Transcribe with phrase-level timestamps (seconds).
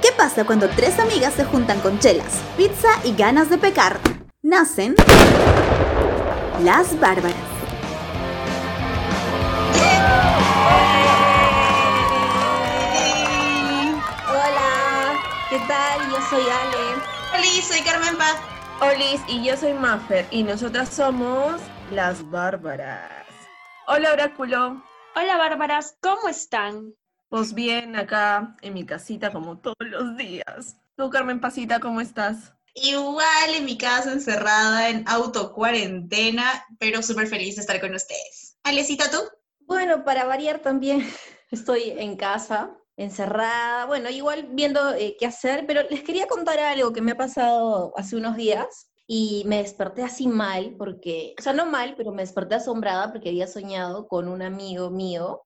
[0.00, 3.98] ¿Qué pasa cuando tres amigas se juntan con chelas, pizza y ganas de pecar?
[4.42, 4.94] Nacen
[6.62, 7.36] las bárbaras.
[14.28, 16.10] Hola, ¿qué tal?
[16.10, 17.02] Yo soy Ale.
[17.32, 18.36] Hola, soy Carmen Paz.
[18.80, 21.60] Olis y yo soy Maffer y nosotras somos
[21.90, 23.10] las bárbaras.
[23.86, 24.82] Hola Oráculo.
[25.14, 26.92] Hola bárbaras, ¿cómo están?
[27.28, 30.76] Pues bien, acá en mi casita como todos los días.
[30.96, 32.54] Tú, Carmen Pasita, ¿cómo estás?
[32.74, 38.58] Igual en mi casa, encerrada en auto cuarentena, pero súper feliz de estar con ustedes.
[38.62, 39.18] Alecita, ¿tú?
[39.60, 41.04] Bueno, para variar también,
[41.50, 46.92] estoy en casa, encerrada, bueno, igual viendo eh, qué hacer, pero les quería contar algo
[46.92, 51.52] que me ha pasado hace unos días y me desperté así mal, porque, o sea,
[51.52, 55.42] no mal, pero me desperté asombrada porque había soñado con un amigo mío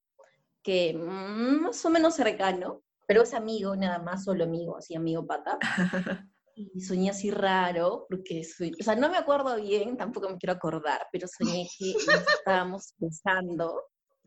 [0.63, 5.59] que más o menos cercano, pero es amigo nada más, solo amigo, así amigo pata.
[6.57, 10.53] Y soñé así raro, porque soy, o sea, no me acuerdo bien, tampoco me quiero
[10.53, 12.05] acordar, pero soñé que nos
[12.39, 13.85] estábamos besando,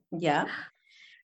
[0.09, 0.47] ¿ya?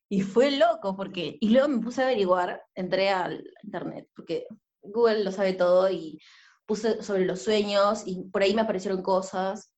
[0.08, 4.46] Y fue loco, porque, y luego me puse a averiguar, entré al internet, porque
[4.82, 6.20] Google lo sabe todo, y
[6.68, 9.72] puse sobre los sueños, y por ahí me aparecieron cosas,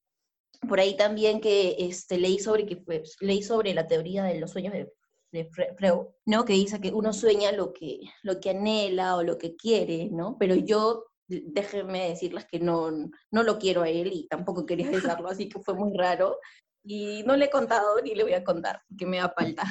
[0.67, 4.51] por ahí también que este, leí sobre que fue, leí sobre la teoría de los
[4.51, 4.91] sueños de
[5.31, 6.45] de Freud, ¿no?
[6.45, 10.37] Que dice que uno sueña lo que, lo que anhela o lo que quiere, ¿no?
[10.39, 12.91] Pero yo, déjenme decirles que no,
[13.31, 16.37] no lo quiero a él y tampoco quería besarlo, así que fue muy raro.
[16.83, 19.63] Y no le he contado ni le voy a contar, porque me da falta.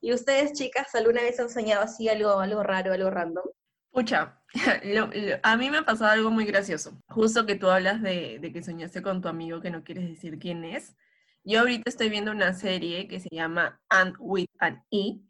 [0.00, 3.44] ¿Y ustedes, chicas, alguna vez han soñado así algo, algo raro, algo random?
[3.90, 4.40] Pucha,
[5.42, 7.02] a mí me ha pasado algo muy gracioso.
[7.08, 10.38] Justo que tú hablas de, de que soñaste con tu amigo que no quieres decir
[10.38, 10.96] quién es.
[11.44, 15.20] Yo ahorita estoy viendo una serie que se llama And with an E.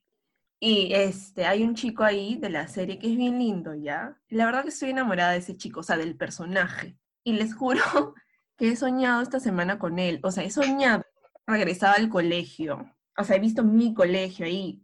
[0.59, 4.21] Y este, hay un chico ahí de la serie que es bien lindo, ¿ya?
[4.29, 6.99] La verdad que estoy enamorada de ese chico, o sea, del personaje.
[7.25, 8.15] Y les juro
[8.57, 10.21] que he soñado esta semana con él.
[10.23, 11.05] O sea, he soñado,
[11.47, 12.93] regresaba al colegio.
[13.17, 14.83] O sea, he visto mi colegio ahí,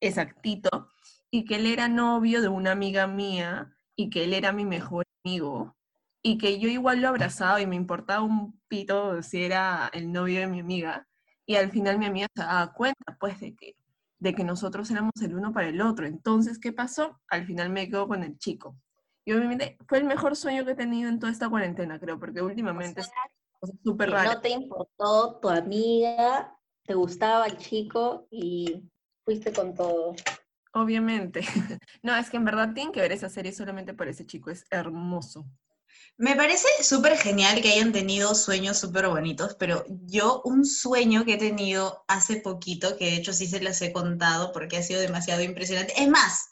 [0.00, 0.88] exactito.
[1.30, 5.04] Y que él era novio de una amiga mía y que él era mi mejor
[5.24, 5.77] amigo
[6.22, 10.40] y que yo igual lo abrazaba y me importaba un pito si era el novio
[10.40, 11.06] de mi amiga.
[11.46, 13.76] Y al final mi amiga se daba cuenta, pues, de que,
[14.18, 16.06] de que nosotros éramos el uno para el otro.
[16.06, 17.18] Entonces, ¿qué pasó?
[17.28, 18.76] Al final me quedo con el chico.
[19.24, 22.42] Y obviamente fue el mejor sueño que he tenido en toda esta cuarentena, creo, porque
[22.42, 23.10] últimamente es
[23.84, 24.32] súper raro.
[24.32, 28.88] No te importó tu amiga, te gustaba el chico y
[29.24, 30.14] fuiste con todo.
[30.72, 31.40] Obviamente.
[32.02, 34.64] No, es que en verdad tienen que ver esa serie solamente por ese chico, es
[34.70, 35.46] hermoso.
[36.16, 41.34] Me parece súper genial que hayan tenido sueños súper bonitos, pero yo un sueño que
[41.34, 45.00] he tenido hace poquito, que de hecho sí se las he contado porque ha sido
[45.00, 45.94] demasiado impresionante.
[45.96, 46.48] Es más,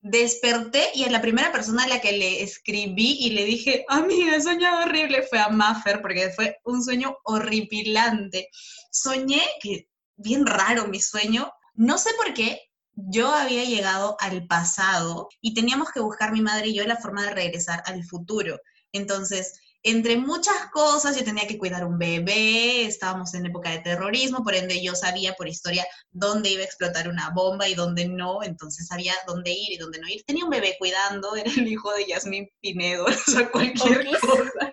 [0.00, 4.36] desperté y a la primera persona a la que le escribí y le dije, amiga,
[4.36, 8.48] he soñado horrible, fue a Maffer, porque fue un sueño horripilante.
[8.90, 15.28] Soñé que, bien raro mi sueño, no sé por qué, yo había llegado al pasado
[15.40, 18.58] y teníamos que buscar mi madre y yo la forma de regresar al futuro.
[18.94, 24.42] Entonces, entre muchas cosas, yo tenía que cuidar un bebé, estábamos en época de terrorismo,
[24.42, 28.42] por ende yo sabía por historia dónde iba a explotar una bomba y dónde no,
[28.42, 30.24] entonces sabía dónde ir y dónde no ir.
[30.24, 34.72] Tenía un bebé cuidando, era el hijo de Yasmín Pinedo, o sea, cualquier cosa.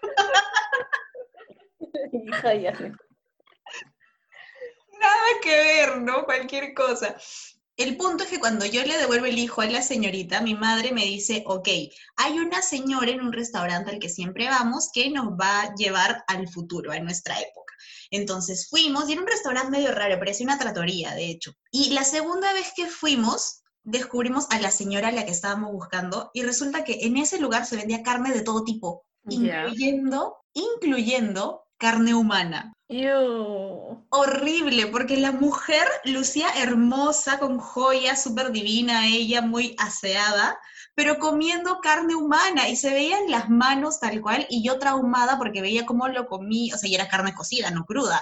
[2.25, 2.95] Hija Yasmín.
[4.99, 6.25] Nada que ver, ¿no?
[6.25, 7.17] Cualquier cosa.
[7.81, 10.91] El punto es que cuando yo le devuelvo el hijo a la señorita, mi madre
[10.91, 11.67] me dice, ok,
[12.15, 16.23] hay una señora en un restaurante al que siempre vamos que nos va a llevar
[16.27, 17.73] al futuro, a nuestra época.
[18.11, 21.53] Entonces fuimos y era un restaurante medio raro, parecía una tratoría, de hecho.
[21.71, 26.29] Y la segunda vez que fuimos, descubrimos a la señora a la que estábamos buscando
[26.35, 32.13] y resulta que en ese lugar se vendía carne de todo tipo, incluyendo, incluyendo carne
[32.13, 32.73] humana.
[34.09, 40.59] Horrible, porque la mujer lucía hermosa, con joyas, súper divina, ella muy aseada,
[40.93, 45.61] pero comiendo carne humana y se veían las manos tal cual y yo traumada porque
[45.61, 48.21] veía cómo lo comí, o sea, y era carne cocida, no cruda,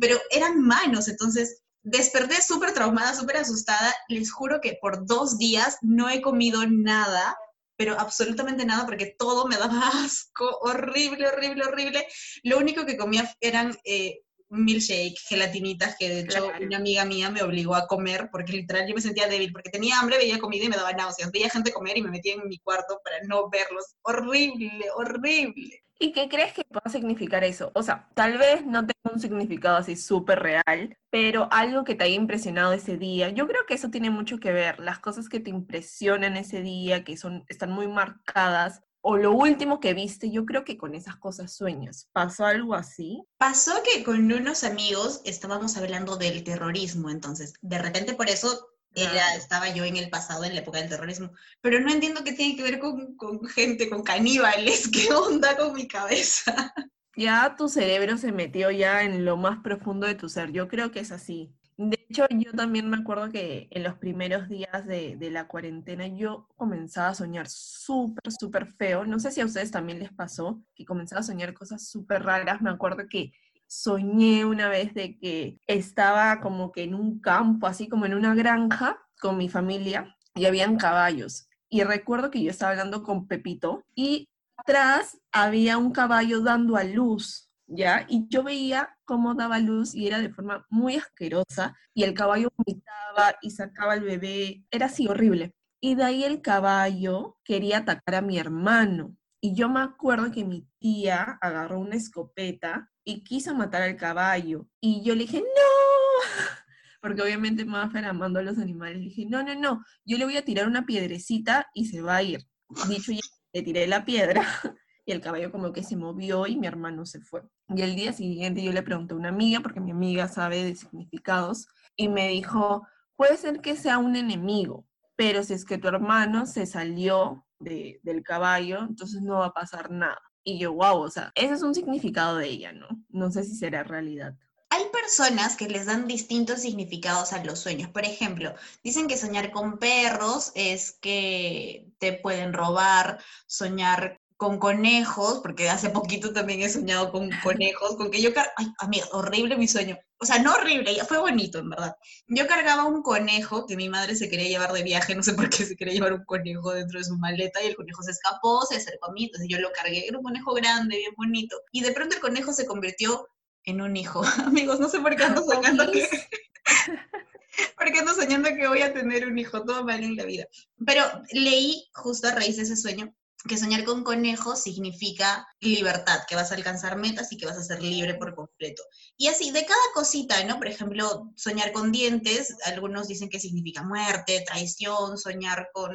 [0.00, 5.78] pero eran manos, entonces desperté súper traumada, súper asustada, les juro que por dos días
[5.82, 7.36] no he comido nada
[7.82, 12.06] pero absolutamente nada porque todo me daba asco, horrible, horrible, horrible.
[12.44, 14.20] Lo único que comía eran eh,
[14.50, 18.94] milkshake, gelatinitas, que de hecho una amiga mía me obligó a comer porque literal yo
[18.94, 21.98] me sentía débil, porque tenía hambre, veía comida y me daba náuseas, veía gente comer
[21.98, 23.96] y me metía en mi cuarto para no verlos.
[24.02, 25.82] Horrible, horrible.
[26.02, 27.70] ¿Y qué crees que pueda significar eso?
[27.76, 32.02] O sea, tal vez no tenga un significado así súper real, pero algo que te
[32.02, 33.28] haya impresionado ese día.
[33.28, 37.04] Yo creo que eso tiene mucho que ver, las cosas que te impresionan ese día,
[37.04, 41.14] que son, están muy marcadas, o lo último que viste, yo creo que con esas
[41.14, 42.08] cosas sueñas.
[42.12, 43.22] ¿Pasó algo así?
[43.38, 49.34] Pasó que con unos amigos estábamos hablando del terrorismo, entonces de repente por eso era,
[49.34, 52.56] estaba yo en el pasado, en la época del terrorismo, pero no entiendo qué tiene
[52.56, 56.74] que ver con, con gente, con caníbales, qué onda con mi cabeza.
[57.16, 60.90] Ya tu cerebro se metió ya en lo más profundo de tu ser, yo creo
[60.90, 61.52] que es así.
[61.78, 66.06] De hecho, yo también me acuerdo que en los primeros días de, de la cuarentena
[66.06, 69.06] yo comenzaba a soñar súper, súper feo.
[69.06, 72.60] No sé si a ustedes también les pasó que comenzaba a soñar cosas súper raras.
[72.60, 73.32] Me acuerdo que
[73.72, 78.34] soñé una vez de que estaba como que en un campo, así como en una
[78.34, 81.48] granja con mi familia y habían caballos.
[81.70, 84.28] Y recuerdo que yo estaba hablando con Pepito y
[84.58, 88.04] atrás había un caballo dando a luz, ¿ya?
[88.10, 92.52] Y yo veía cómo daba luz y era de forma muy asquerosa y el caballo
[92.54, 95.54] vomitaba y sacaba al bebé, era así horrible.
[95.80, 99.16] Y de ahí el caballo quería atacar a mi hermano.
[99.40, 104.68] Y yo me acuerdo que mi tía agarró una escopeta y quiso matar al caballo.
[104.80, 106.22] Y yo le dije, no,
[107.00, 110.36] porque obviamente Maffer amando a los animales, le dije, no, no, no, yo le voy
[110.36, 112.46] a tirar una piedrecita y se va a ir.
[112.88, 113.20] Dicho ya,
[113.52, 114.46] le tiré la piedra
[115.04, 117.42] y el caballo como que se movió y mi hermano se fue.
[117.68, 120.76] Y el día siguiente yo le pregunté a una amiga, porque mi amiga sabe de
[120.76, 121.66] significados,
[121.96, 126.46] y me dijo, puede ser que sea un enemigo, pero si es que tu hermano
[126.46, 130.20] se salió de, del caballo, entonces no va a pasar nada.
[130.44, 132.88] Y yo, wow, o sea, ese es un significado de ella, ¿no?
[133.08, 134.34] No sé si será realidad.
[134.70, 137.90] Hay personas que les dan distintos significados a los sueños.
[137.90, 145.38] Por ejemplo, dicen que soñar con perros es que te pueden robar, soñar con conejos,
[145.38, 149.68] porque hace poquito también he soñado con conejos, con que yo, ay, amiga, horrible mi
[149.68, 149.96] sueño.
[150.18, 151.94] O sea, no horrible, fue bonito, en verdad.
[152.26, 155.48] Yo cargaba un conejo que mi madre se quería llevar de viaje, no sé por
[155.48, 158.66] qué se quería llevar un conejo dentro de su maleta y el conejo se escapó,
[158.66, 161.56] se acercó a mí, entonces yo lo cargué, era un conejo grande, bien bonito.
[161.70, 163.28] Y de pronto el conejo se convirtió
[163.62, 164.22] en un hijo.
[164.44, 165.46] Amigos, no sé por qué ando
[165.92, 166.08] que...
[167.76, 170.48] porque ando soñando que voy a tener un hijo, todo mal en la vida.
[170.84, 173.14] Pero leí justo a raíz de ese sueño
[173.48, 177.62] que soñar con conejos significa libertad, que vas a alcanzar metas y que vas a
[177.62, 178.82] ser libre por completo.
[179.16, 180.58] Y así, de cada cosita, ¿no?
[180.58, 185.92] Por ejemplo, soñar con dientes, algunos dicen que significa muerte, traición, soñar con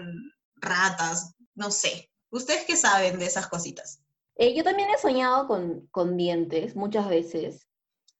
[0.55, 2.09] ratas, no sé.
[2.29, 4.01] ¿Ustedes qué saben de esas cositas?
[4.35, 7.67] Eh, yo también he soñado con, con dientes muchas veces,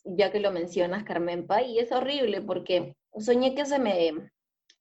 [0.03, 4.11] ya que lo mencionas, Carmenpa, y es horrible porque soñé que se me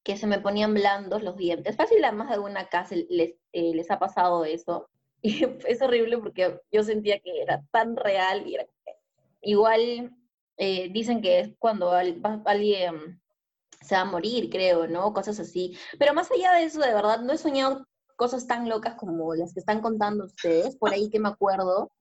[0.07, 1.75] que se me ponían blandos los dientes.
[1.75, 4.89] Fácil a más de alguna casa les, eh, les ha pasado eso.
[5.21, 8.65] Y es horrible porque yo sentía que era tan real y era...
[9.41, 10.15] Igual
[10.55, 13.19] eh, dicen que es cuando alguien
[13.81, 15.11] se va a morir, creo, ¿no?
[15.11, 15.77] Cosas así.
[15.99, 19.53] Pero más allá de eso, de verdad, no he soñado cosas tan locas como las
[19.53, 20.77] que están contando ustedes.
[20.77, 21.91] Por ahí que me acuerdo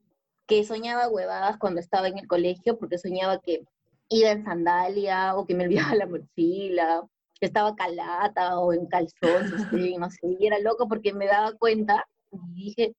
[0.47, 3.65] que soñaba huevadas cuando estaba en el colegio porque soñaba que
[4.11, 7.03] iba en sandalia o que me olvidaba la mochila
[7.41, 9.51] estaba calata o en calzón,
[9.99, 12.95] no sé, y era loco porque me daba cuenta y dije,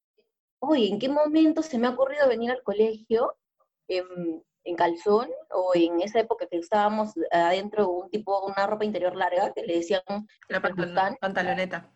[0.60, 3.36] oye, ¿en qué momento se me ha ocurrido venir al colegio
[3.88, 4.44] en,
[4.76, 9.64] calzón o en esa época que estábamos adentro un tipo, una ropa interior larga que
[9.64, 10.02] le decían
[10.50, 11.90] la pantaloneta.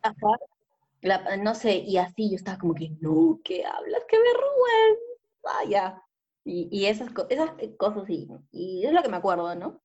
[1.39, 4.05] no sé, y así yo estaba como que, no, ¿qué hablas?
[4.07, 5.01] ¡Qué vergüenza!
[5.43, 6.03] Vaya.
[6.45, 9.81] Y, y esas, esas cosas, y, y es lo que me acuerdo, ¿no?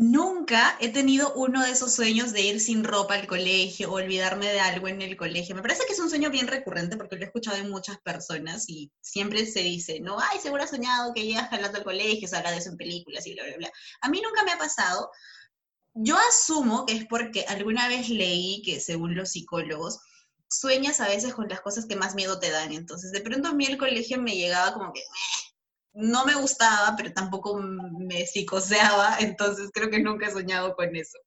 [0.00, 4.46] Nunca he tenido uno de esos sueños de ir sin ropa al colegio o olvidarme
[4.46, 5.56] de algo en el colegio.
[5.56, 8.68] Me parece que es un sueño bien recurrente porque lo he escuchado en muchas personas
[8.68, 12.36] y siempre se dice, no, ay, seguro has soñado que llegas jalando al colegio, se
[12.36, 13.72] habla de eso en películas y bla, bla, bla.
[14.00, 15.10] A mí nunca me ha pasado.
[15.94, 19.98] Yo asumo que es porque alguna vez leí que según los psicólogos,
[20.48, 22.70] sueñas a veces con las cosas que más miedo te dan.
[22.70, 25.02] Entonces, de pronto a mí el colegio me llegaba como que,
[25.98, 31.18] no me gustaba, pero tampoco me psicoseaba, entonces creo que nunca he soñado con eso.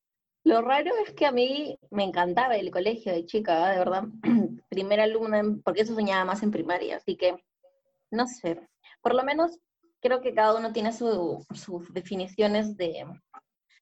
[0.46, 4.04] Lo raro es que a mí me encantaba el colegio de chica, de verdad.
[4.70, 7.44] Primera alumna, porque eso soñaba más en primaria, así que
[8.12, 8.66] no sé.
[9.02, 9.60] Por lo menos
[10.02, 11.46] creo que cada uno tiene sus
[11.94, 13.06] definiciones de,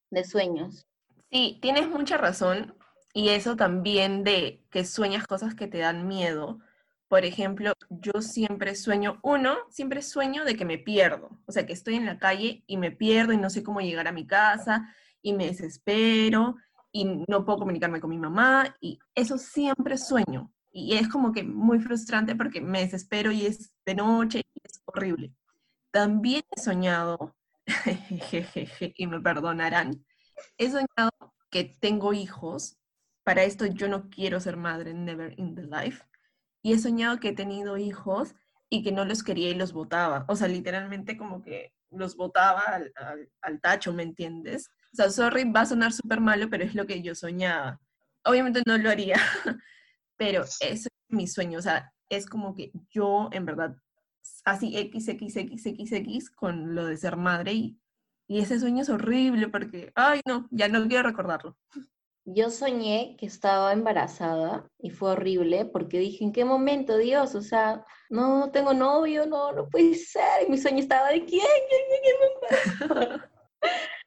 [0.10, 0.88] de sueños.
[1.32, 2.76] Sí, tienes mucha razón.
[3.14, 6.60] Y eso también de que sueñas cosas que te dan miedo
[7.10, 11.74] por ejemplo, yo siempre sueño, uno, siempre sueño de que me pierdo, o sea, que
[11.74, 14.94] estoy en la calle y me pierdo y no sé cómo llegar a mi casa
[15.24, 16.56] y me desespero
[16.92, 20.54] y no puedo comunicarme con mi mamá y eso siempre sueño.
[20.72, 24.44] Y es como que muy frustrante porque me desespero y es de noche
[24.86, 25.34] horrible.
[25.92, 27.36] También he soñado,
[28.96, 30.06] y me perdonarán,
[30.58, 31.12] he soñado
[31.50, 32.78] que tengo hijos.
[33.24, 36.04] Para esto yo no quiero ser madre, never in the life.
[36.62, 38.36] Y he soñado que he tenido hijos
[38.70, 40.26] y que no los quería y los botaba.
[40.28, 44.70] O sea, literalmente como que los botaba al, al, al tacho, ¿me entiendes?
[44.94, 47.80] O sea, sorry, va a sonar súper malo, pero es lo que yo soñaba.
[48.26, 49.16] Obviamente no lo haría,
[50.18, 51.60] pero es mi sueño.
[51.60, 53.76] O sea, es como que yo, en verdad,
[54.46, 57.80] así XXXXX con lo de ser madre y,
[58.28, 61.58] y ese sueño es horrible porque, ay, no, ya no quiero recordarlo.
[62.32, 67.34] Yo soñé que estaba embarazada y fue horrible porque dije, ¿en qué momento, Dios?
[67.34, 70.44] O sea, no, tengo novio, no, no puede ser.
[70.48, 73.22] Y mi sueño estaba de quién, quién, quién, quién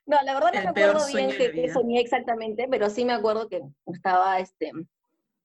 [0.07, 1.73] No, la verdad no El me acuerdo bien qué vida.
[1.73, 4.71] soñé exactamente, pero sí me acuerdo que estaba este,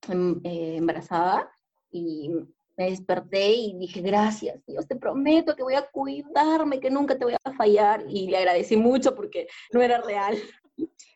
[0.08, 1.50] em- eh, embarazada
[1.90, 2.30] y
[2.76, 7.24] me desperté y dije, gracias, Dios, te prometo que voy a cuidarme, que nunca te
[7.24, 8.04] voy a fallar.
[8.08, 10.38] Y le agradecí mucho porque no era real.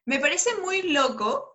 [0.04, 1.51] Me parece muy loco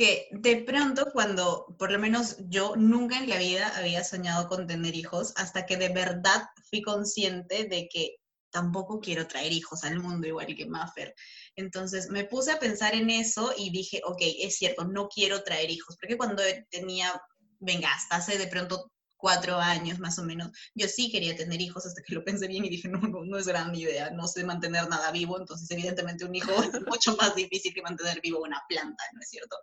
[0.00, 4.66] que de pronto cuando, por lo menos yo nunca en la vida había soñado con
[4.66, 8.16] tener hijos, hasta que de verdad fui consciente de que
[8.50, 11.14] tampoco quiero traer hijos al mundo igual que Maffer.
[11.54, 15.68] Entonces me puse a pensar en eso y dije, ok, es cierto, no quiero traer
[15.68, 17.20] hijos, porque cuando tenía,
[17.58, 18.90] venga, hasta hace de pronto
[19.20, 22.64] cuatro años más o menos, yo sí quería tener hijos hasta que lo pensé bien
[22.64, 26.24] y dije, no, no, no es gran idea, no sé mantener nada vivo, entonces evidentemente
[26.24, 29.56] un hijo es mucho más difícil que mantener vivo una planta, ¿no es cierto?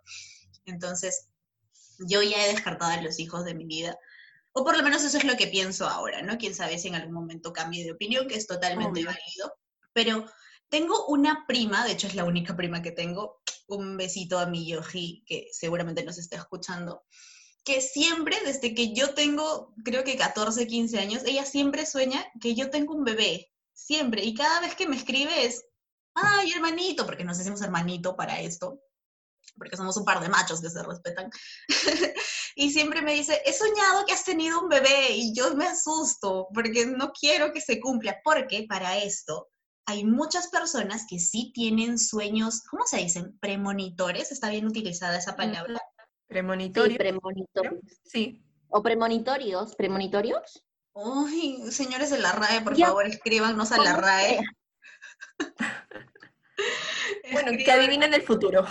[0.64, 1.28] Entonces,
[1.98, 3.96] yo ya he descartado a los hijos de mi vida,
[4.52, 6.38] o por lo menos eso es lo que pienso ahora, ¿no?
[6.38, 9.54] Quién sabe si en algún momento cambie de opinión, que es totalmente válido,
[9.92, 10.26] pero
[10.68, 14.66] tengo una prima, de hecho es la única prima que tengo, un besito a mi
[14.66, 17.04] Yoji, que seguramente nos está escuchando,
[17.68, 22.54] que siempre, desde que yo tengo, creo que 14, 15 años, ella siempre sueña que
[22.54, 25.66] yo tengo un bebé, siempre, y cada vez que me escribe es,
[26.14, 28.80] ay, hermanito, porque nos decimos hermanito para esto,
[29.58, 31.30] porque somos un par de machos que se respetan,
[32.56, 36.48] y siempre me dice, he soñado que has tenido un bebé, y yo me asusto,
[36.54, 39.48] porque no quiero que se cumpla, porque para esto
[39.84, 43.38] hay muchas personas que sí tienen sueños, ¿cómo se dicen?
[43.40, 45.78] Premonitores, está bien utilizada esa palabra.
[46.28, 46.98] Sí, Premonitorio.
[46.98, 47.74] premonitorios.
[48.04, 48.42] Sí.
[48.68, 50.62] O premonitorios, premonitorios.
[50.92, 52.88] Uy, señores de la RAE, por Ya.
[52.88, 54.40] favor, escríbanos a la ¿Cómo RAE.
[57.32, 58.64] Bueno, que adivinen el futuro.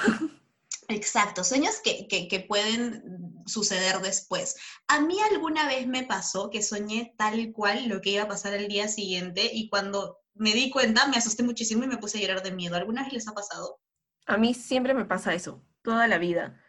[0.89, 4.55] Exacto, sueños que, que, que pueden suceder después.
[4.87, 8.53] A mí alguna vez me pasó que soñé tal cual lo que iba a pasar
[8.53, 12.21] el día siguiente y cuando me di cuenta me asusté muchísimo y me puse a
[12.21, 12.75] llorar de miedo.
[12.75, 13.79] ¿Alguna vez les ha pasado?
[14.25, 16.61] A mí siempre me pasa eso, toda la vida.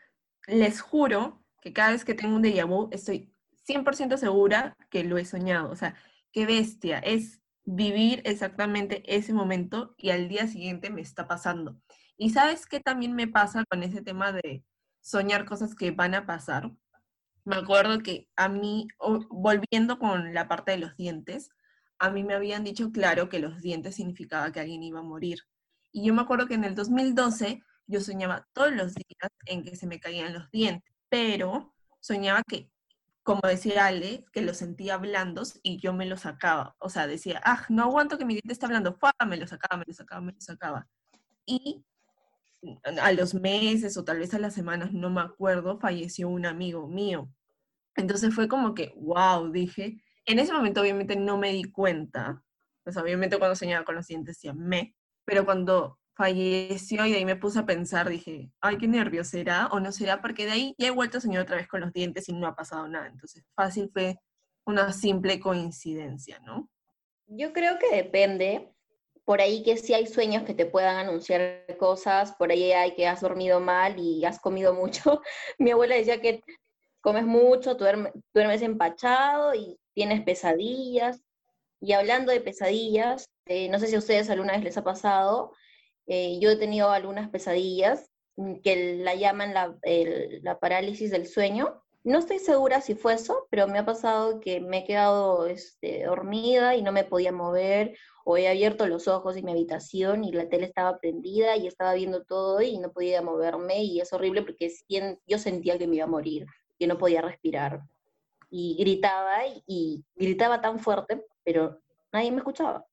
[0.48, 3.32] Les juro que cada vez que tengo un déjà vu estoy
[3.66, 5.70] 100% segura que lo he soñado.
[5.70, 5.94] O sea,
[6.32, 6.98] qué bestia.
[6.98, 11.78] Es vivir exactamente ese momento y al día siguiente me está pasando.
[12.16, 14.64] Y sabes qué también me pasa con ese tema de
[15.02, 16.72] soñar cosas que van a pasar.
[17.44, 18.88] Me acuerdo que a mí,
[19.28, 21.50] volviendo con la parte de los dientes,
[21.98, 25.40] a mí me habían dicho claro que los dientes significaba que alguien iba a morir.
[25.92, 29.76] Y yo me acuerdo que en el 2012 yo soñaba todos los días en que
[29.76, 32.70] se me caían los dientes, pero soñaba que,
[33.22, 36.76] como decía Ale, que los sentía blandos y yo me los sacaba.
[36.78, 39.12] O sea, decía, ah, no aguanto que mi diente está blando, ¡fua!
[39.26, 40.88] me lo sacaba, me lo sacaba, me lo sacaba.
[41.46, 41.84] Y
[43.00, 46.88] a los meses o tal vez a las semanas, no me acuerdo, falleció un amigo
[46.88, 47.30] mío.
[47.96, 52.42] Entonces fue como que, wow, dije, en ese momento obviamente no me di cuenta,
[52.84, 57.24] pues obviamente cuando soñaba con los dientes decía me, pero cuando falleció y de ahí
[57.24, 60.20] me puse a pensar, dije, ay, qué nervios, ¿será o no será?
[60.20, 62.48] Porque de ahí ya he vuelto a soñar otra vez con los dientes y no
[62.48, 63.06] ha pasado nada.
[63.06, 64.18] Entonces, fácil fue
[64.66, 66.68] una simple coincidencia, ¿no?
[67.28, 68.74] Yo creo que depende.
[69.24, 73.06] Por ahí que sí hay sueños que te puedan anunciar cosas, por ahí hay que
[73.06, 75.22] has dormido mal y has comido mucho.
[75.58, 76.42] Mi abuela decía que
[77.00, 81.22] comes mucho, duerme- duermes empachado y tienes pesadillas.
[81.80, 85.52] Y hablando de pesadillas, eh, no sé si a ustedes alguna vez les ha pasado,
[86.08, 91.82] eh, yo he tenido algunas pesadillas mm, que la llaman la, parálisis del sueño.
[92.02, 96.04] No estoy segura si fue eso, pero me ha pasado que me he quedado este,
[96.04, 100.32] dormida y no me podía mover, o he abierto los ojos en mi habitación y
[100.32, 104.42] la tele estaba prendida y estaba viendo todo y no podía moverme y es horrible
[104.42, 104.72] porque
[105.26, 106.46] yo sentía que me iba a morir,
[106.78, 107.82] que no podía respirar.
[108.50, 111.80] Y gritaba y gritaba tan fuerte, pero
[112.12, 112.86] nadie me escuchaba.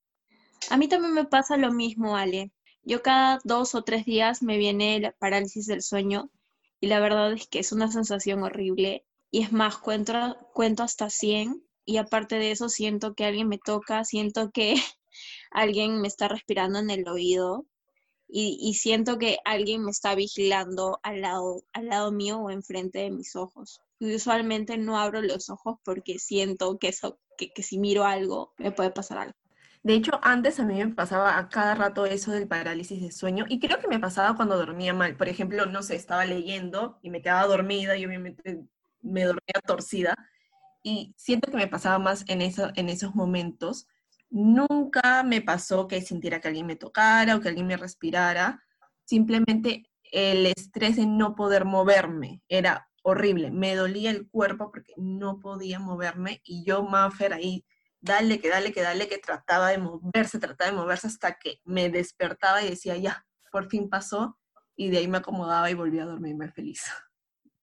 [0.69, 2.51] A mí también me pasa lo mismo, Ale.
[2.87, 6.29] Yo cada dos o tres días me viene la parálisis del sueño
[6.79, 9.03] y la verdad es que es una sensación horrible.
[9.31, 10.13] Y es más, cuento,
[10.53, 14.75] cuento hasta 100 y aparte de eso siento que alguien me toca, siento que
[15.51, 17.65] alguien me está respirando en el oído
[18.27, 23.11] y, siento que alguien me está vigilando al lado, al lado mío o enfrente de
[23.11, 23.81] mis ojos.
[23.99, 28.71] Y usualmente no abro los ojos porque siento que, eso, que si miro algo me
[28.71, 29.44] puede pasar algo.
[29.85, 33.45] De hecho, antes a mí me pasaba a cada rato eso del parálisis de sueño
[33.47, 35.15] y creo que me pasaba cuando dormía mal.
[35.15, 38.65] Por ejemplo, no sé, estaba leyendo y me quedaba dormida y obviamente
[39.03, 40.15] me dormía torcida
[40.81, 43.87] y siento que me pasaba más en, eso, en esos momentos.
[44.31, 48.63] Nunca me pasó que sintiera que alguien me tocara o que alguien me respirara.
[49.03, 53.51] Simplemente el estrés de no poder moverme era horrible.
[53.51, 57.63] Me dolía el cuerpo porque no podía moverme y yo, Maffer, ahí
[58.05, 61.89] dale, que dale, que dale, que trataba de moverse, trataba de moverse hasta que me
[61.89, 64.37] despertaba y decía, ya, por fin pasó,
[64.75, 66.83] y de ahí me acomodaba y volví a dormirme feliz.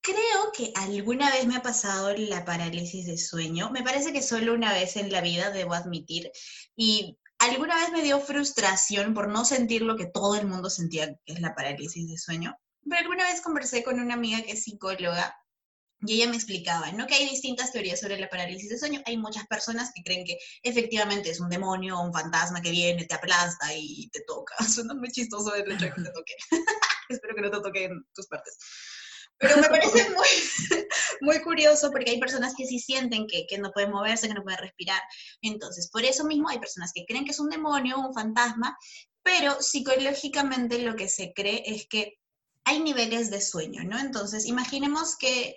[0.00, 3.70] Creo que alguna vez me ha pasado la parálisis de sueño.
[3.70, 6.32] Me parece que solo una vez en la vida, debo admitir.
[6.75, 11.14] Y alguna vez me dio frustración por no sentir lo que todo el mundo sentía,
[11.25, 12.56] que es la parálisis de sueño.
[12.82, 15.37] Pero alguna vez conversé con una amiga que es psicóloga
[16.04, 17.06] y ella me explicaba, ¿no?
[17.06, 19.00] Que hay distintas teorías sobre la parálisis de sueño.
[19.06, 23.14] Hay muchas personas que creen que efectivamente es un demonio un fantasma que viene, te
[23.14, 24.56] aplasta y te toca.
[24.68, 26.35] Suena muy chistoso el hecho de que te toque.
[27.09, 28.59] Espero que no te toque en tus partes.
[29.38, 30.87] Pero me parece muy,
[31.21, 34.42] muy curioso porque hay personas que sí sienten que, que, no pueden moverse, que no
[34.42, 35.00] pueden respirar.
[35.40, 38.76] Entonces, por eso mismo hay personas que creen que es un demonio, un fantasma,
[39.23, 42.18] pero psicológicamente lo que se cree es que
[42.64, 43.99] hay niveles de sueño, ¿no?
[43.99, 45.56] Entonces, imaginemos que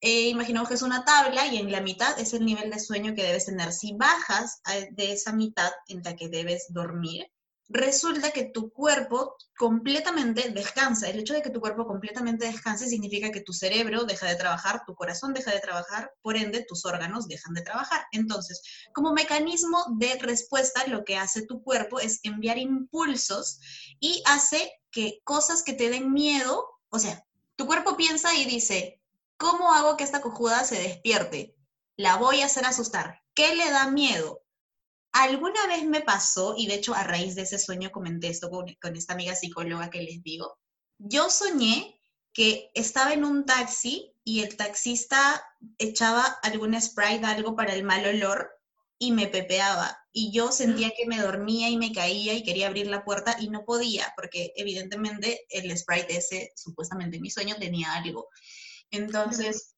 [0.00, 0.34] eh,
[0.68, 3.46] que es una tabla y en la mitad es el nivel de sueño que debes
[3.46, 3.72] tener.
[3.72, 4.60] Si bajas
[4.92, 7.26] de esa mitad en la que debes dormir,
[7.68, 11.08] resulta que tu cuerpo completamente descansa.
[11.08, 14.82] El hecho de que tu cuerpo completamente descanse significa que tu cerebro deja de trabajar,
[14.86, 18.06] tu corazón deja de trabajar, por ende tus órganos dejan de trabajar.
[18.12, 18.60] Entonces,
[18.92, 23.60] como mecanismo de respuesta, lo que hace tu cuerpo es enviar impulsos
[24.00, 27.24] y hace que cosas que te den miedo, o sea,
[27.56, 29.00] tu cuerpo piensa y dice,
[29.36, 31.56] ¿Cómo hago que esta cojuda se despierte?
[31.96, 33.22] La voy a hacer asustar.
[33.34, 34.42] ¿Qué le da miedo?
[35.12, 38.66] Alguna vez me pasó, y de hecho a raíz de ese sueño comenté esto con,
[38.96, 40.58] esta amiga psicóloga que les digo,
[40.98, 42.00] yo soñé
[42.32, 45.44] que estaba en un taxi y el taxista
[45.78, 48.50] echaba algún spray de algo para el mal olor
[48.98, 49.98] y me pepeaba.
[50.12, 53.50] Y yo sentía que me dormía y me caía y quería abrir la puerta y
[53.50, 58.28] no podía, porque evidentemente el spray de ese, supuestamente en mi sueño, tenía algo.
[58.94, 59.74] Entonces,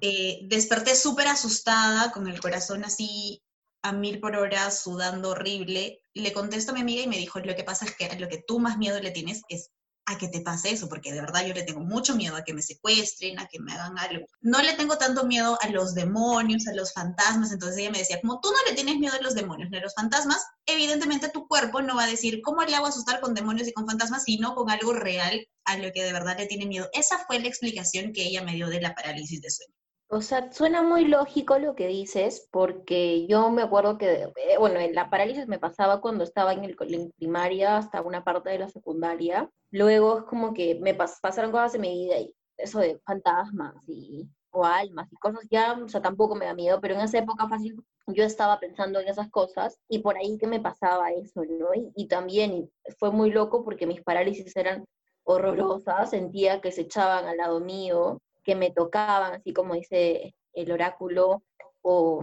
[0.00, 3.42] eh, desperté súper asustada, con el corazón así
[3.82, 6.00] a mil por hora, sudando horrible.
[6.14, 8.42] Le contesto a mi amiga y me dijo, lo que pasa es que lo que
[8.46, 9.70] tú más miedo le tienes es
[10.06, 12.54] a que te pase eso, porque de verdad yo le tengo mucho miedo a que
[12.54, 14.26] me secuestren, a que me hagan algo.
[14.40, 18.20] No le tengo tanto miedo a los demonios, a los fantasmas, entonces ella me decía,
[18.20, 21.48] como tú no le tienes miedo a los demonios ni a los fantasmas, evidentemente tu
[21.48, 24.22] cuerpo no va a decir, ¿cómo le hago asustar con demonios y con fantasmas?
[24.24, 26.88] Sino con algo real a lo que de verdad le tiene miedo.
[26.92, 29.74] Esa fue la explicación que ella me dio de la parálisis de sueño.
[30.08, 34.78] O sea, suena muy lógico lo que dices, porque yo me acuerdo que, eh, bueno,
[34.92, 38.68] la parálisis me pasaba cuando estaba en el en primaria hasta una parte de la
[38.68, 39.50] secundaria.
[39.72, 44.28] Luego es como que me pasaron cosas en mi vida y eso de fantasmas y
[44.52, 47.48] o almas y cosas ya, o sea, tampoco me da miedo, pero en esa época
[47.48, 51.74] fácil yo estaba pensando en esas cosas y por ahí que me pasaba eso, ¿no?
[51.74, 54.84] Y, y también fue muy loco porque mis parálisis eran
[55.24, 60.70] horrorosas, sentía que se echaban al lado mío, que me tocaban, así como dice el
[60.70, 61.42] oráculo,
[61.82, 62.20] o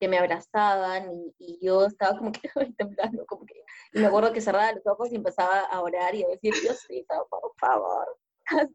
[0.00, 2.40] que me abrazaban y, yo estaba como que
[2.78, 3.62] temblando, como que,
[3.92, 7.28] y me acuerdo que cerraba los ojos y empezaba a orar y a decir, Diosito,
[7.30, 8.18] por favor,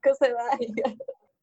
[0.02, 0.96] que se vaya.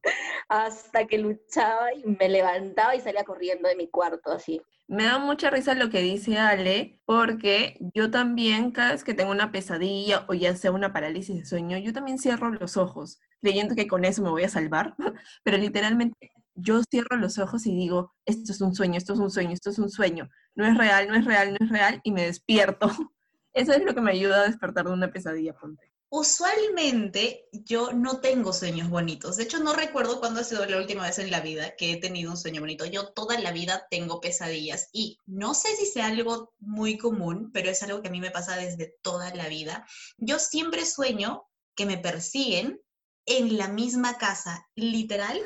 [0.48, 4.62] Hasta que luchaba y me levantaba y salía corriendo de mi cuarto así.
[4.88, 9.30] Me da mucha risa lo que dice Ale, porque yo también, cada vez que tengo
[9.30, 13.74] una pesadilla o ya sea una parálisis de sueño, yo también cierro los ojos, creyendo
[13.74, 14.94] que con eso me voy a salvar,
[15.44, 19.30] pero literalmente yo cierro los ojos y digo, esto es un sueño, esto es un
[19.30, 22.12] sueño, esto es un sueño, no es real, no es real, no es real, y
[22.12, 22.88] me despierto.
[23.54, 25.87] Eso es lo que me ayuda a despertar de una pesadilla, ponte.
[26.10, 29.36] Usualmente yo no tengo sueños bonitos.
[29.36, 31.96] De hecho, no recuerdo cuándo ha sido la última vez en la vida que he
[31.98, 32.86] tenido un sueño bonito.
[32.86, 37.68] Yo toda la vida tengo pesadillas y no sé si sea algo muy común, pero
[37.68, 39.86] es algo que a mí me pasa desde toda la vida.
[40.16, 42.80] Yo siempre sueño que me persiguen
[43.26, 45.38] en la misma casa, literal.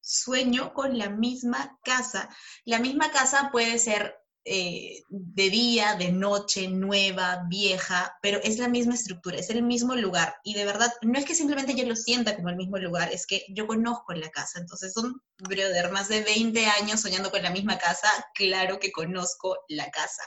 [0.00, 2.34] Sueño con la misma casa.
[2.64, 4.16] La misma casa puede ser
[4.52, 9.94] eh, de día, de noche, nueva, vieja, pero es la misma estructura, es el mismo
[9.94, 10.34] lugar.
[10.42, 13.28] Y de verdad, no es que simplemente yo lo sienta como el mismo lugar, es
[13.28, 14.58] que yo conozco la casa.
[14.58, 19.56] Entonces son, brother, más de 20 años soñando con la misma casa, claro que conozco
[19.68, 20.22] la casa.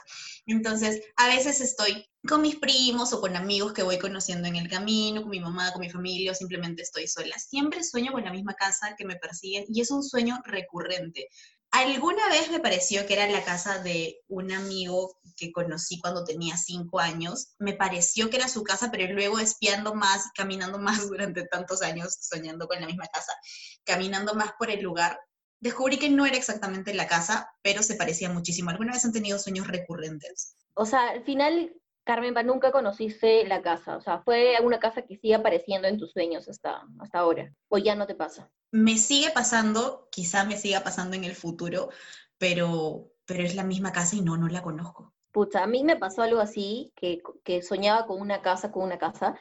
[0.46, 4.68] Entonces, a veces estoy con mis primos o con amigos que voy conociendo en el
[4.68, 7.38] camino, con mi mamá, con mi familia, o simplemente estoy sola.
[7.38, 11.28] Siempre sueño con la misma casa que me persiguen y es un sueño recurrente.
[11.76, 16.56] Alguna vez me pareció que era la casa de un amigo que conocí cuando tenía
[16.56, 17.56] cinco años.
[17.58, 22.16] Me pareció que era su casa, pero luego espiando más, caminando más durante tantos años,
[22.20, 23.32] soñando con la misma casa,
[23.82, 25.18] caminando más por el lugar,
[25.58, 28.70] descubrí que no era exactamente la casa, pero se parecía muchísimo.
[28.70, 30.56] ¿Alguna vez han tenido sueños recurrentes?
[30.74, 33.96] O sea, al final, Carmen, nunca conociste la casa.
[33.96, 37.52] O sea, fue una casa que sigue apareciendo en tus sueños hasta, hasta ahora.
[37.68, 38.50] ¿O ya no te pasa?
[38.74, 41.90] me sigue pasando, quizá me siga pasando en el futuro,
[42.38, 45.12] pero, pero es la misma casa y no, no la conozco.
[45.30, 48.98] Pucha, a mí me pasó algo así, que, que soñaba con una casa, con una
[48.98, 49.38] casa,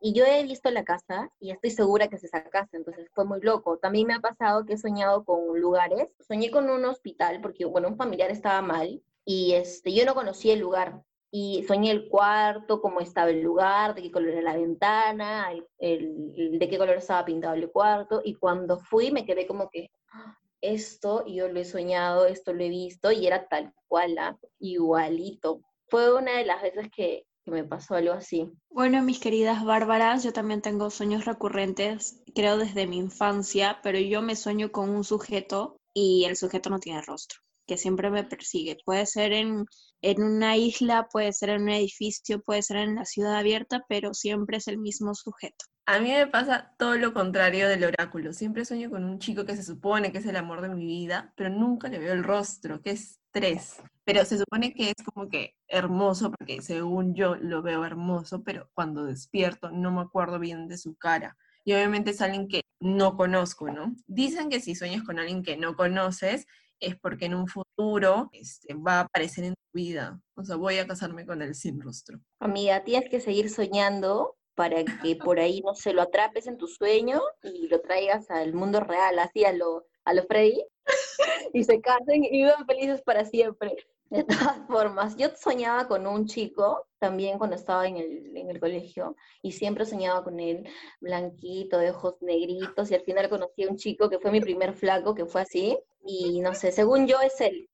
[0.00, 3.24] y yo he visto la casa y estoy segura que es esa casa, entonces fue
[3.24, 3.76] muy loco.
[3.78, 6.08] También me ha pasado que he soñado con lugares.
[6.20, 10.52] Soñé con un hospital porque, bueno, un familiar estaba mal y este, yo no conocía
[10.52, 14.56] el lugar y soñé el cuarto, cómo estaba el lugar, de qué color era la
[14.56, 19.68] ventana, el, de qué color estaba pintado el cuarto, y cuando fui me quedé como
[19.68, 24.16] que, ah, esto yo lo he soñado, esto lo he visto, y era tal cual,
[24.18, 24.38] ¿ah?
[24.58, 25.60] igualito.
[25.88, 28.50] Fue una de las veces que, que me pasó algo así.
[28.70, 34.22] Bueno, mis queridas bárbaras, yo también tengo sueños recurrentes, creo desde mi infancia, pero yo
[34.22, 38.76] me sueño con un sujeto y el sujeto no tiene rostro que siempre me persigue.
[38.84, 39.66] Puede ser en,
[40.02, 44.14] en una isla, puede ser en un edificio, puede ser en la ciudad abierta, pero
[44.14, 45.64] siempre es el mismo sujeto.
[45.88, 48.32] A mí me pasa todo lo contrario del oráculo.
[48.32, 51.32] Siempre sueño con un chico que se supone que es el amor de mi vida,
[51.36, 53.80] pero nunca le veo el rostro, que es tres.
[54.02, 58.68] Pero se supone que es como que hermoso, porque según yo lo veo hermoso, pero
[58.74, 61.36] cuando despierto no me acuerdo bien de su cara.
[61.64, 63.94] Y obviamente es alguien que no conozco, ¿no?
[64.08, 66.46] Dicen que si sueñas con alguien que no conoces,
[66.80, 70.20] es porque en un futuro este, va a aparecer en tu vida.
[70.34, 72.20] O sea, voy a casarme con él sin rostro.
[72.40, 76.66] Amiga, tienes que seguir soñando para que por ahí no se lo atrapes en tu
[76.66, 80.64] sueño y lo traigas al mundo real, así a lo, a lo Freddy,
[81.52, 83.76] y se casen y vivan felices para siempre.
[84.10, 88.60] De todas formas, yo soñaba con un chico también cuando estaba en el, en el,
[88.60, 90.68] colegio y siempre soñaba con él,
[91.00, 94.74] blanquito, de ojos negritos y al final conocí a un chico que fue mi primer
[94.74, 97.68] flaco, que fue así y no sé, según yo es él,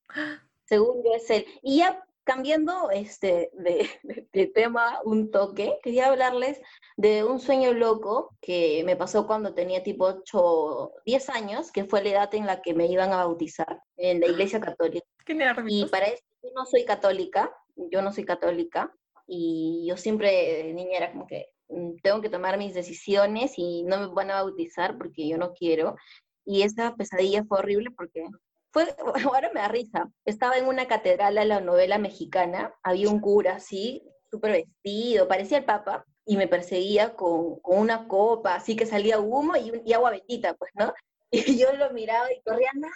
[0.64, 1.47] según yo es él.
[1.62, 3.88] Y ya cambiando este, de,
[4.32, 6.61] de, tema un toque, quería hablarles
[6.96, 12.02] de un sueño loco que me pasó cuando tenía tipo 8, 10 años, que fue
[12.02, 15.06] la edad en la que me iban a bautizar en la iglesia católica.
[15.26, 15.37] Qué
[15.68, 18.92] y para eso yo no soy católica, yo no soy católica,
[19.26, 23.82] y yo siempre de niña era como que mm, tengo que tomar mis decisiones y
[23.85, 25.96] no me van a bautizar porque yo no quiero.
[26.44, 28.26] Y esa pesadilla fue horrible porque
[28.72, 28.87] fue,
[29.37, 30.11] ahora me da risa.
[30.24, 35.58] Estaba en una catedral a la novela mexicana, había un cura así, súper vestido, parecía
[35.58, 39.92] el papa, y me perseguía con, con una copa, así que salía humo y, y,
[39.92, 40.92] agua bendita, pues, ¿no?
[41.35, 42.88] Y yo lo miraba y corría, ¡no!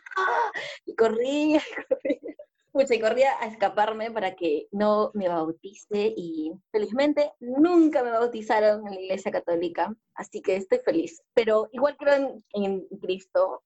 [0.85, 2.97] Y corría, y corría.
[2.97, 8.95] Y corría a escaparme para que no me bautice y felizmente nunca me bautizaron en
[8.95, 11.23] la iglesia católica, así que estoy feliz.
[11.33, 13.63] Pero igual creo en, en Cristo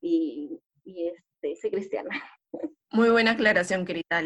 [0.00, 2.10] y, y este, soy cristiana.
[2.90, 4.22] Muy buena aclaración, querida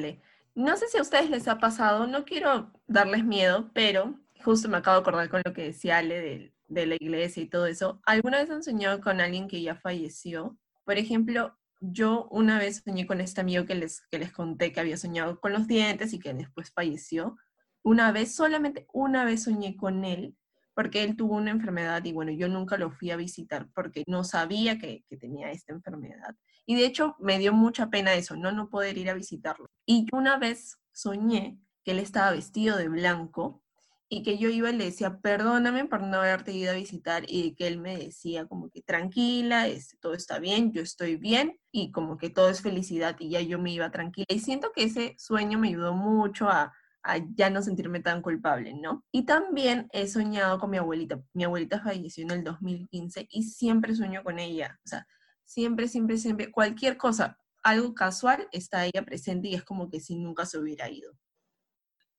[0.55, 4.79] No sé si a ustedes les ha pasado, no quiero darles miedo, pero justo me
[4.79, 8.01] acabo de acordar con lo que decía Ale de, de la iglesia y todo eso.
[8.07, 10.59] ¿Alguna vez han soñado con alguien que ya falleció?
[10.85, 14.81] Por ejemplo, yo una vez soñé con este amigo que les, que les conté que
[14.81, 17.37] había soñado con los dientes y que después falleció.
[17.83, 20.37] Una vez, solamente una vez soñé con él,
[20.75, 24.25] porque él tuvo una enfermedad y bueno, yo nunca lo fui a visitar porque no
[24.25, 26.37] sabía que tenía esta enfermedad.
[26.66, 29.68] Y de hecho me dio mucha pena eso, no no poder ir a visitarlo.
[29.87, 33.62] Y una vez soñé que él estaba vestido de blanco
[34.09, 37.55] y que yo iba y le decía, perdóname por no haberte ido a visitar y
[37.55, 41.92] que él me decía como que tranquila, este, todo está bien, yo estoy bien y
[41.92, 44.27] como que todo es felicidad y ya yo me iba tranquila.
[44.29, 48.75] Y siento que ese sueño me ayudó mucho a, a ya no sentirme tan culpable,
[48.75, 49.03] ¿no?
[49.11, 51.18] Y también he soñado con mi abuelita.
[51.33, 54.79] Mi abuelita falleció en el 2015 y siempre sueño con ella.
[54.85, 55.07] O sea,
[55.44, 60.16] siempre, siempre, siempre, cualquier cosa, algo casual, está ella presente y es como que si
[60.16, 61.12] nunca se hubiera ido.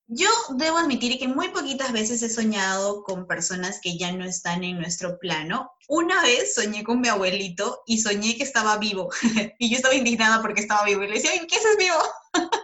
[0.08, 4.64] Yo debo admitir que muy poquitas veces he soñado con personas que ya no están
[4.64, 5.72] en nuestro plano.
[5.88, 9.10] Una vez soñé con mi abuelito y soñé que estaba vivo.
[9.60, 11.04] y yo estaba indignada porque estaba vivo.
[11.04, 11.98] Y le decía, ¿qué haces vivo?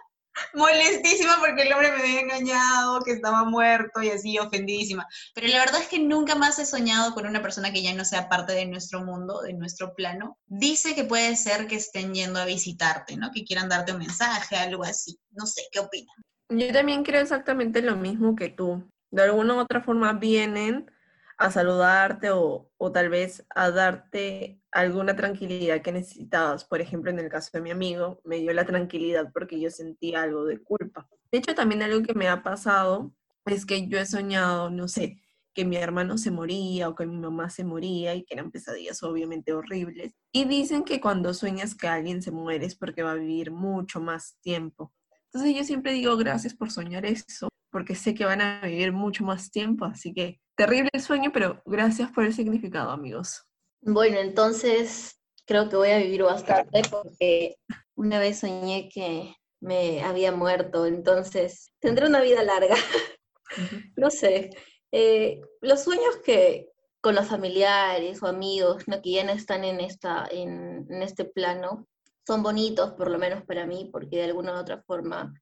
[0.54, 5.08] molestísima porque el hombre me había engañado, que estaba muerto y así, ofendidísima.
[5.34, 8.06] Pero la verdad es que nunca más he soñado con una persona que ya no
[8.06, 10.38] sea parte de nuestro mundo, de nuestro plano.
[10.48, 13.32] Dice que puede ser que estén yendo a visitarte, ¿no?
[13.32, 15.20] Que quieran darte un mensaje, algo así.
[15.32, 16.16] No sé, ¿qué opinan?
[16.50, 18.84] Yo también creo exactamente lo mismo que tú.
[19.12, 20.92] De alguna u otra forma vienen
[21.40, 26.66] a saludarte o, o, tal vez a darte alguna tranquilidad que necesitabas.
[26.66, 30.22] Por ejemplo, en el caso de mi amigo, me dio la tranquilidad porque yo sentía
[30.24, 31.08] algo de culpa.
[31.32, 33.14] De hecho, también algo que me ha pasado
[33.46, 35.22] es que yo he soñado, no sé,
[35.54, 39.02] que mi hermano se moría o que mi mamá se moría y que eran pesadillas
[39.04, 40.14] obviamente horribles.
[40.34, 44.02] Y dicen que cuando sueñas que alguien se muere es porque va a vivir mucho
[44.02, 44.94] más tiempo.
[45.32, 49.24] Entonces yo siempre digo gracias por soñar eso, porque sé que van a vivir mucho
[49.24, 53.44] más tiempo, así que terrible el sueño, pero gracias por el significado, amigos.
[53.82, 57.56] Bueno, entonces creo que voy a vivir bastante porque
[57.96, 62.76] una vez soñé que me había muerto, entonces tendré una vida larga.
[63.96, 64.50] no sé,
[64.92, 66.70] eh, los sueños que
[67.02, 69.02] con los familiares o amigos ¿no?
[69.02, 71.88] que ya no están en, esta, en, en este plano
[72.28, 75.34] son bonitos, por lo menos para mí, porque de alguna u otra forma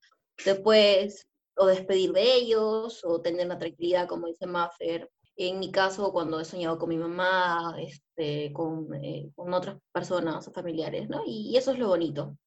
[0.64, 5.10] puedes o despedir de ellos o tener una tranquilidad, como dice Maffer.
[5.36, 10.48] En mi caso, cuando he soñado con mi mamá, este, con, eh, con otras personas
[10.48, 11.22] o familiares, ¿no?
[11.26, 12.38] Y, y eso es lo bonito.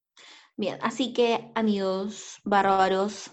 [0.57, 3.31] Bien, así que amigos bárbaros,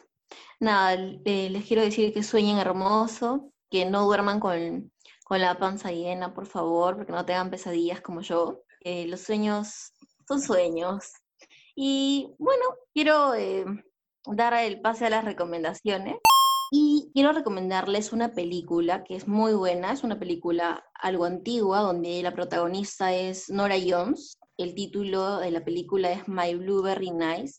[0.59, 0.93] nada,
[1.25, 4.91] eh, les quiero decir que sueñen hermoso, que no duerman con,
[5.25, 8.63] con la panza llena, por favor, porque no tengan pesadillas como yo.
[8.81, 9.91] Eh, los sueños
[10.27, 11.11] son sueños.
[11.75, 12.63] Y bueno,
[12.93, 13.65] quiero eh,
[14.35, 16.17] dar el pase a las recomendaciones.
[16.69, 22.21] Y quiero recomendarles una película que es muy buena, es una película algo antigua, donde
[22.21, 24.37] la protagonista es Nora Jones.
[24.57, 27.55] El título de la película es My Blueberry nice.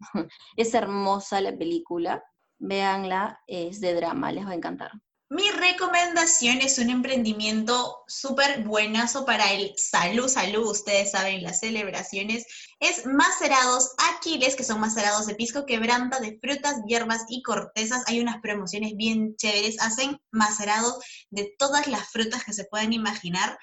[0.56, 2.22] es hermosa la película,
[2.58, 4.90] véanla, es de drama, les va a encantar.
[5.28, 12.46] Mi recomendación es un emprendimiento súper buenazo para el salud, salud, ustedes saben, las celebraciones.
[12.78, 18.04] Es Macerados Aquiles, que son macerados de pisco quebranta de frutas, hierbas y cortezas.
[18.06, 19.80] Hay unas promociones bien chéveres.
[19.80, 23.58] Hacen macerados de todas las frutas que se puedan imaginar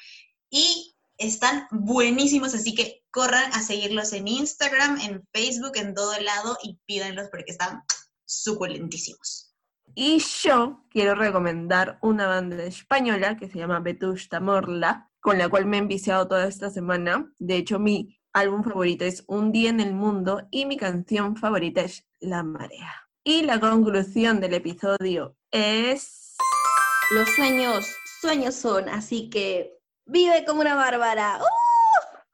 [0.49, 6.57] y están buenísimos, así que corran a seguirlos en Instagram, en Facebook, en todo lado
[6.61, 7.83] y pídanlos porque están
[8.25, 9.52] suculentísimos.
[9.95, 15.65] Y yo quiero recomendar una banda española que se llama Vetusta Morla, con la cual
[15.65, 17.31] me he enviciado toda esta semana.
[17.37, 21.81] De hecho, mi álbum favorito es Un día en el mundo y mi canción favorita
[21.81, 23.07] es La marea.
[23.23, 26.35] Y la conclusión del episodio es...
[27.11, 27.85] Los sueños,
[28.21, 31.39] sueños son, así que vive como una bárbara.
[31.39, 31.62] ¡Uh!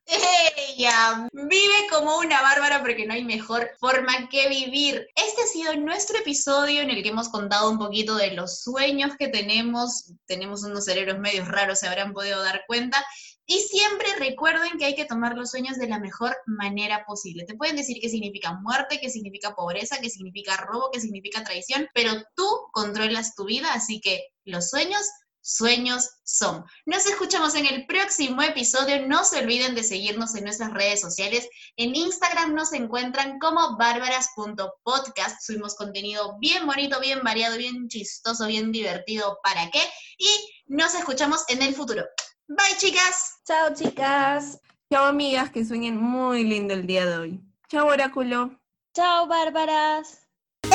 [0.10, 5.08] Ella vive como una bárbara porque no hay mejor forma que vivir.
[5.16, 9.12] Este ha sido nuestro episodio en el que hemos contado un poquito de los sueños
[9.18, 10.14] que tenemos.
[10.26, 13.06] Tenemos unos cerebros medios raros, se habrán podido dar cuenta.
[13.46, 17.46] Y siempre recuerden que hay que tomar los sueños de la mejor manera posible.
[17.46, 21.88] Te pueden decir qué significa muerte, qué significa pobreza, qué significa robo, qué significa traición,
[21.94, 25.02] pero tú controlas tu vida, así que los sueños
[25.42, 26.66] sueños son.
[26.86, 29.08] Nos escuchamos en el próximo episodio.
[29.08, 31.48] No se olviden de seguirnos en nuestras redes sociales.
[31.78, 35.42] En Instagram nos encuentran como bárbaras.podcast.
[35.42, 39.40] Subimos contenido bien bonito, bien variado, bien chistoso, bien divertido.
[39.44, 39.82] ¿Para qué?
[40.18, 40.30] Y
[40.68, 42.06] nos escuchamos en el futuro.
[42.48, 43.40] Bye, chicas.
[43.46, 44.60] Chao, chicas.
[44.92, 47.42] Chao, amigas, que sueñen muy lindo el día de hoy.
[47.68, 48.60] Chao, oráculo.
[48.96, 50.29] Chao, bárbaras.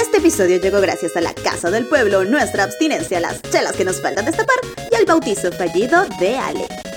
[0.05, 4.03] Este episodio llegó gracias a la Casa del Pueblo, nuestra abstinencia, las chelas que nos
[4.03, 4.57] faltan destapar
[4.93, 6.94] y al bautizo fallido de Ale.